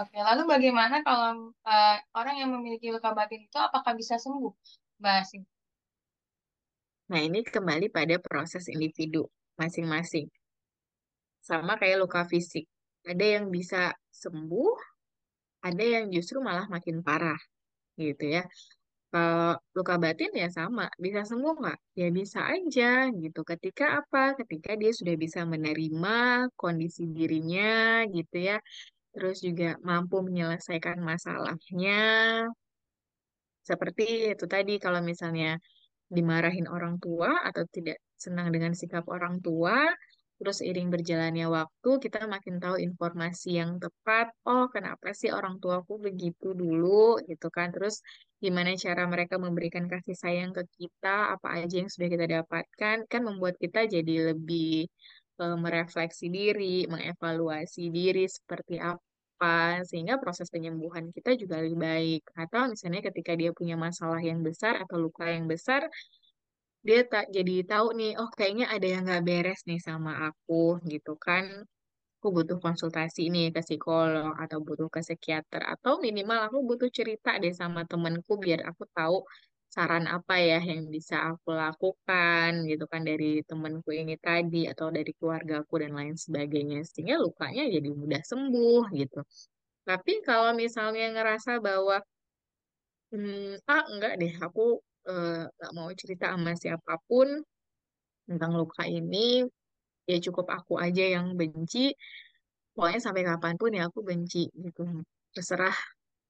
[0.00, 4.52] Oke, lalu bagaimana kalau eh, orang yang memiliki luka batin itu apakah bisa sembuh,
[5.00, 5.42] Mbak Asih?
[7.12, 9.28] Nah, ini kembali pada proses individu
[9.60, 10.32] masing-masing.
[11.44, 12.71] Sama kayak luka fisik.
[13.02, 14.74] Ada yang bisa sembuh,
[15.66, 17.38] ada yang justru malah makin parah
[17.98, 18.42] gitu ya.
[19.12, 21.78] Kalau luka batin ya sama, bisa sembuh nggak?
[22.00, 23.44] Ya bisa aja gitu.
[23.44, 24.32] Ketika apa?
[24.40, 28.56] Ketika dia sudah bisa menerima kondisi dirinya gitu ya.
[29.12, 32.00] Terus juga mampu menyelesaikan masalahnya.
[33.60, 35.60] Seperti itu tadi kalau misalnya
[36.08, 39.76] dimarahin orang tua atau tidak senang dengan sikap orang tua,
[40.42, 44.34] terus seiring berjalannya waktu kita makin tahu informasi yang tepat.
[44.42, 47.70] Oh, kenapa sih orang tuaku begitu dulu gitu kan?
[47.70, 48.02] Terus
[48.42, 53.20] gimana cara mereka memberikan kasih sayang ke kita, apa aja yang sudah kita dapatkan, kan
[53.22, 54.90] membuat kita jadi lebih
[55.38, 62.22] eh, merefleksi diri, mengevaluasi diri seperti apa, sehingga proses penyembuhan kita juga lebih baik.
[62.34, 65.86] Atau misalnya ketika dia punya masalah yang besar atau luka yang besar,
[66.86, 71.12] dia tak jadi tahu nih, oh kayaknya ada yang nggak beres nih sama aku gitu
[71.26, 71.44] kan.
[72.20, 77.30] Aku butuh konsultasi nih ke psikolog atau butuh ke psikiater atau minimal aku butuh cerita
[77.42, 79.16] deh sama temenku biar aku tahu
[79.74, 85.10] saran apa ya yang bisa aku lakukan gitu kan dari temenku ini tadi atau dari
[85.18, 89.18] keluargaku dan lain sebagainya sehingga lukanya jadi mudah sembuh gitu.
[89.88, 91.96] Tapi kalau misalnya ngerasa bahwa
[93.12, 94.62] hmm, ah enggak deh aku
[95.10, 97.28] eh, nggak mau cerita sama siapa pun
[98.28, 99.42] tentang luka ini
[100.10, 101.94] ya cukup aku aja yang benci.
[102.72, 104.82] Pokoknya sampai kapan pun ya aku benci gitu.
[105.34, 105.76] Terserah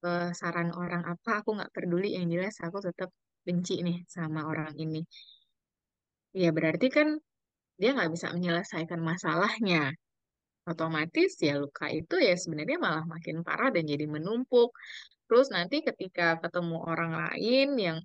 [0.07, 2.17] eh, saran orang apa aku nggak peduli.
[2.17, 3.11] Yang jelas aku tetap
[3.47, 5.03] benci nih sama orang ini.
[6.33, 7.09] Ya berarti kan
[7.81, 9.93] dia nggak bisa menyelesaikan masalahnya.
[10.63, 14.71] Otomatis ya luka itu ya sebenarnya malah makin parah dan jadi menumpuk.
[15.27, 17.99] Terus nanti ketika ketemu orang lain yang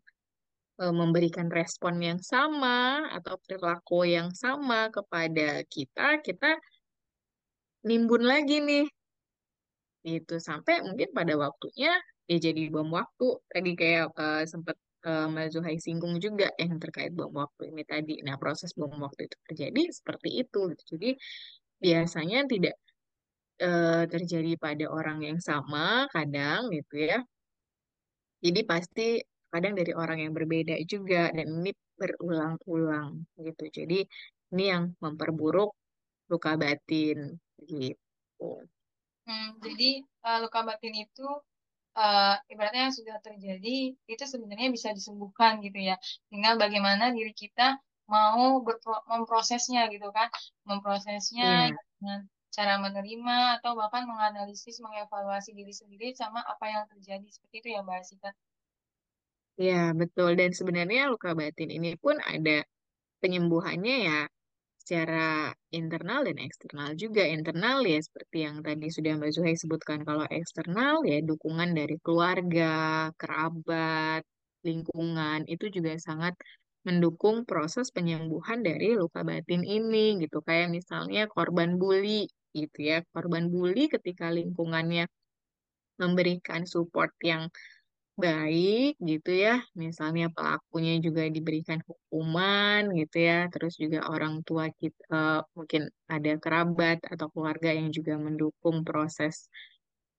[0.78, 6.54] memberikan respon yang sama atau perilaku yang sama kepada kita kita
[7.88, 8.86] nimbun lagi nih.
[10.06, 11.98] Itu sampai mungkin pada waktunya
[12.30, 13.28] ya jadi bom waktu.
[13.50, 18.14] Tadi kayak eh, sempat eh, Mbak Zuhai singgung juga yang terkait bom waktu ini tadi.
[18.26, 20.62] Nah proses bom waktu itu terjadi seperti itu.
[20.90, 21.10] Jadi
[21.84, 22.76] biasanya tidak
[23.66, 27.20] eh, terjadi pada orang yang sama kadang gitu ya.
[28.46, 29.08] Jadi pasti
[29.54, 33.10] kadang dari orang yang berbeda juga dan ini berulang-ulang
[33.48, 33.64] gitu.
[33.78, 33.96] Jadi
[34.54, 35.70] ini yang memperburuk
[36.32, 37.18] luka batin
[37.72, 38.46] gitu.
[39.28, 39.90] Hmm, jadi
[40.28, 41.28] eh, luka batin itu
[42.00, 43.76] eh, ibaratnya yang sudah terjadi
[44.14, 45.96] itu sebenarnya bisa disembuhkan gitu ya.
[46.32, 47.68] Tinggal bagaimana diri kita
[48.14, 50.30] mau berpro- memprosesnya gitu kan,
[50.70, 52.20] memprosesnya Iya, dengan
[52.56, 57.28] cara menerima atau bahkan menganalisis, mengevaluasi diri sendiri sama apa yang terjadi.
[57.36, 58.30] Seperti itu ya Mbak Asita.
[59.62, 60.30] Iya betul.
[60.40, 62.64] Dan sebenarnya luka batin ini pun ada
[63.22, 64.20] penyembuhannya ya
[64.82, 67.24] secara internal dan eksternal juga.
[67.28, 70.00] Internal ya seperti yang tadi sudah Mbak Zuhai sebutkan.
[70.08, 74.24] Kalau eksternal ya dukungan dari keluarga, kerabat,
[74.64, 76.34] lingkungan itu juga sangat
[76.88, 80.40] mendukung proses penyembuhan dari luka batin ini gitu.
[80.48, 83.04] Kayak misalnya korban bully gitu ya.
[83.12, 85.04] Korban bully ketika lingkungannya
[86.00, 87.50] memberikan support yang
[88.26, 89.62] baik gitu ya.
[89.84, 93.38] Misalnya pelakunya juga diberikan hukuman gitu ya.
[93.54, 95.82] Terus juga orang tua kita eh, mungkin
[96.16, 99.36] ada kerabat atau keluarga yang juga mendukung proses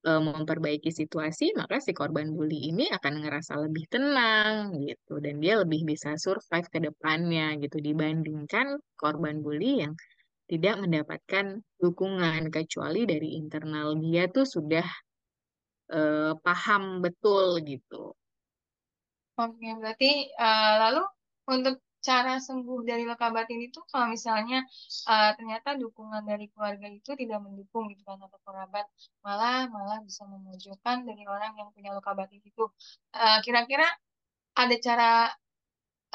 [0.07, 5.55] eh, memperbaiki situasi, maka si korban bully ini akan ngerasa lebih tenang gitu dan dia
[5.63, 9.95] lebih bisa survive ke depannya gitu dibandingkan korban bully yang
[10.49, 14.87] tidak mendapatkan dukungan kecuali dari internal dia tuh sudah
[15.97, 17.95] eh, paham betul gitu.
[19.41, 20.07] Oke, berarti
[20.43, 21.01] eh, lalu
[21.55, 21.75] untuk
[22.09, 24.57] cara sembuh dari luka batin itu kalau misalnya
[25.11, 28.87] eh, ternyata dukungan dari keluarga itu tidak mendukung gitu kan atau kerabat
[29.27, 32.63] malah malah bisa memojokkan dari orang yang punya luka batin itu.
[33.19, 33.87] Eh, kira-kira
[34.63, 35.09] ada cara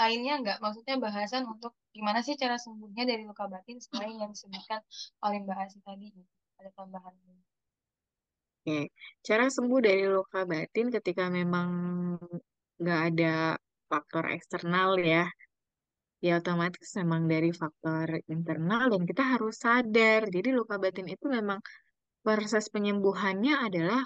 [0.02, 0.58] lainnya nggak?
[0.64, 4.80] Maksudnya bahasan untuk gimana sih cara sembuhnya dari luka batin selain yang disebutkan
[5.26, 6.34] oleh Mbak Asi tadi gitu.
[6.60, 7.14] Ada tambahan.
[8.63, 8.88] Oke,
[9.28, 11.67] cara sembuh dari luka batin ketika memang
[12.80, 13.60] nggak ada
[13.91, 15.28] faktor eksternal ya,
[16.23, 20.31] ya otomatis memang dari faktor internal dan kita harus sadar.
[20.31, 21.60] Jadi luka batin itu memang
[22.23, 24.00] proses penyembuhannya adalah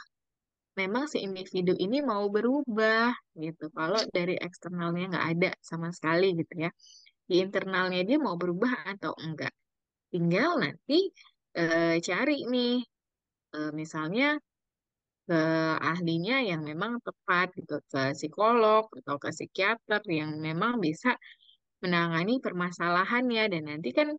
[0.73, 3.69] memang si individu ini mau berubah gitu.
[3.77, 6.73] Kalau dari eksternalnya nggak ada sama sekali gitu ya,
[7.29, 9.53] di internalnya dia mau berubah atau enggak.
[10.09, 11.13] Tinggal nanti
[11.53, 12.81] eh, cari nih,
[13.53, 14.41] eh, misalnya
[15.27, 15.39] ke
[15.91, 21.19] ahlinya yang memang tepat gitu ke psikolog atau ke psikiater yang memang bisa
[21.83, 24.09] menangani permasalahannya dan nanti kan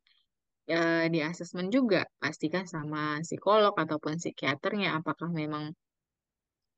[0.68, 5.64] eh, di asesmen juga pastikan sama psikolog ataupun psikiaternya apakah memang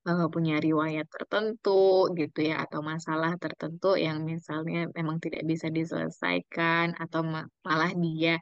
[0.09, 6.87] eh, punya riwayat tertentu gitu ya atau masalah tertentu yang misalnya memang tidak bisa diselesaikan
[7.03, 8.39] atau ma- malah dia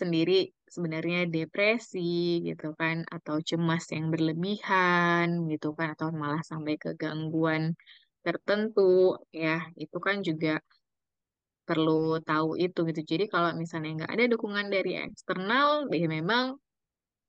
[0.00, 1.98] sendiri sebenarnya depresi
[2.48, 7.62] gitu kan atau cemas yang berlebihan gitu kan atau malah sampai ke gangguan
[8.24, 8.80] tertentu
[9.42, 10.50] ya itu kan juga
[11.68, 13.00] perlu tahu itu gitu.
[13.10, 16.44] Jadi kalau misalnya nggak ada dukungan dari eksternal, ya memang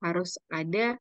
[0.04, 0.98] harus ada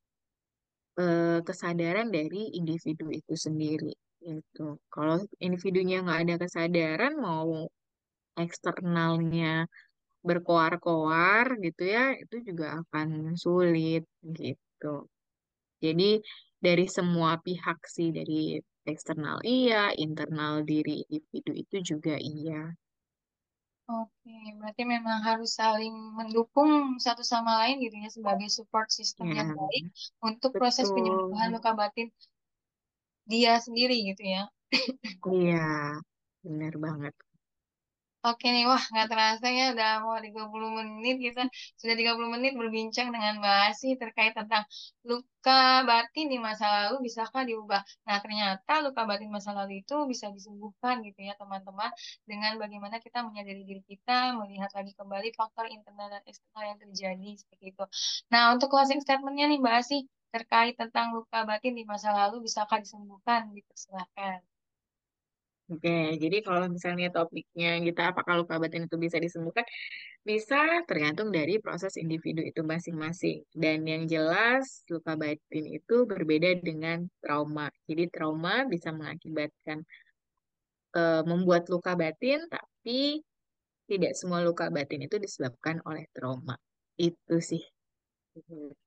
[1.01, 3.91] eh, kesadaran dari individu itu sendiri
[4.23, 4.79] gitu.
[4.93, 7.67] Kalau individunya nggak ada kesadaran, mau
[8.39, 9.67] eksternalnya
[10.27, 13.07] berkoar-koar gitu ya, itu juga akan
[13.43, 14.03] sulit
[14.39, 14.87] gitu.
[15.85, 16.09] Jadi
[16.65, 18.57] dari semua pihak sih, dari
[18.91, 22.73] eksternal iya, internal diri individu itu juga iya.
[23.91, 26.71] Oke, berarti memang harus saling mendukung
[27.05, 29.83] satu sama lain gitu ya sebagai support system yang Ya, baik
[30.27, 31.55] untuk proses penyembuhan betul.
[31.55, 32.07] luka batin
[33.31, 34.41] dia sendiri gitu ya.
[35.31, 35.53] Iya,
[36.43, 37.13] benar banget.
[38.23, 41.41] Oke nih, wah nggak terasa ya udah mau 30 menit kita
[41.75, 44.63] sudah 30 menit berbincang dengan Mbak Asi terkait tentang
[45.03, 47.83] luka batin di masa lalu bisakah diubah.
[48.07, 51.91] Nah ternyata luka batin masa lalu itu bisa disembuhkan gitu ya teman-teman
[52.23, 57.29] dengan bagaimana kita menyadari diri kita, melihat lagi kembali faktor internal dan eksternal yang terjadi
[57.35, 57.83] seperti itu.
[58.31, 62.79] Nah untuk closing statementnya nih Mbak Asi terkait tentang luka batin di masa lalu bisakah
[62.79, 64.39] disembuhkan, dipersilahkan.
[65.73, 69.65] Oke, jadi kalau misalnya topiknya kita apakah luka batin itu bisa disembuhkan,
[70.21, 73.41] bisa tergantung dari proses individu itu masing-masing.
[73.49, 77.73] Dan yang jelas, luka batin itu berbeda dengan trauma.
[77.89, 79.81] Jadi trauma bisa mengakibatkan
[80.93, 83.25] eh, membuat luka batin, tapi
[83.89, 86.53] tidak semua luka batin itu disebabkan oleh trauma.
[87.01, 87.65] Itu sih.
[88.37, 88.77] Gitu.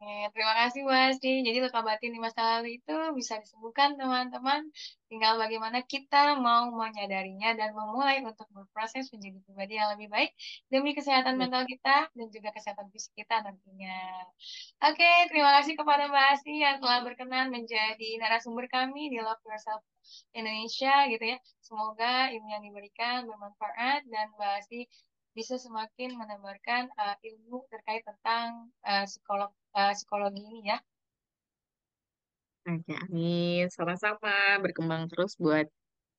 [0.00, 1.44] Oke, terima kasih Mas Di.
[1.44, 4.64] Jadi luka batin di masa lalu itu bisa disembuhkan teman-teman.
[5.12, 10.32] Tinggal bagaimana kita mau menyadarinya dan memulai untuk berproses menjadi pribadi yang lebih baik
[10.72, 14.24] demi kesehatan mental kita dan juga kesehatan fisik kita nantinya.
[14.88, 19.84] Oke, terima kasih kepada Mbak Asti yang telah berkenan menjadi narasumber kami di Love Yourself
[20.32, 21.38] Indonesia gitu ya.
[21.60, 24.88] Semoga ilmu yang diberikan bermanfaat dan Mbak Asti
[25.32, 30.78] bisa semakin menebarkan uh, ilmu terkait tentang uh, psikolog uh, psikologi ini ya.
[32.68, 33.66] Oke, amin.
[33.72, 35.64] Sama-sama berkembang terus buat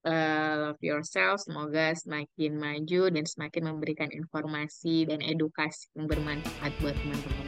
[0.06, 1.46] eh, love yourself.
[1.46, 7.48] Semoga semakin maju dan semakin memberikan informasi dan edukasi yang bermanfaat buat teman-teman.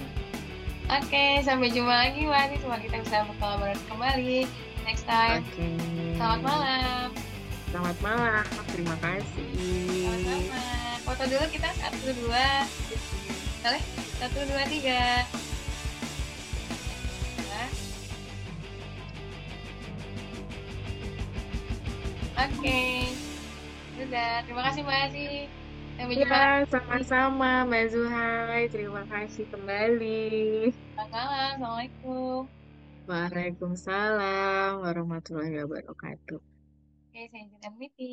[0.93, 2.55] Oke, sampai jumpa lagi Wani.
[2.61, 4.39] Semoga kita bisa berkolaborasi kembali
[4.85, 5.41] next time.
[5.41, 5.67] Oke,
[6.19, 7.07] Selamat malam.
[7.73, 8.45] selamat malam.
[8.69, 9.49] Terima kasih.
[10.05, 10.72] Sama-sama.
[11.03, 12.67] Foto dulu kita satu dua.
[13.63, 13.83] Boleh?
[14.19, 15.27] Satu dua tiga.
[22.33, 23.07] Oke.
[23.95, 24.41] Sudah.
[24.43, 25.27] Terima kasih Mbak Asi.
[25.93, 28.63] Sampai jumpa Ya, sama-sama Mbak Zuhai.
[28.73, 30.73] Terima kasih kembali.
[30.97, 31.61] Selamat.
[31.61, 32.49] Assalamualaikum.
[33.05, 36.39] Waalaikumsalam warahmatullahi wabarakatuh.
[37.13, 38.11] Oke, saya izin meeting.